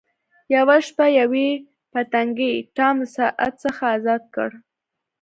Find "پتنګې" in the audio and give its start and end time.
1.91-2.53